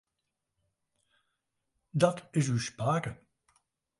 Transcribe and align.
Dat 2.01 2.17
is 2.39 2.47
ús 2.55 2.67
pake. 2.79 3.11